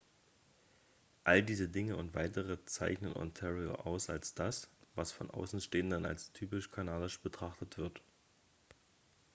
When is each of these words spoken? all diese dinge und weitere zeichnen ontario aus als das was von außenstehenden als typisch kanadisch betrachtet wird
all 1.25 1.43
diese 1.43 1.69
dinge 1.69 1.95
und 1.95 2.15
weitere 2.15 2.57
zeichnen 2.65 3.13
ontario 3.15 3.75
aus 3.75 4.09
als 4.09 4.33
das 4.33 4.67
was 4.95 5.11
von 5.11 5.29
außenstehenden 5.29 6.07
als 6.07 6.31
typisch 6.31 6.71
kanadisch 6.71 7.21
betrachtet 7.21 7.77
wird 7.77 8.01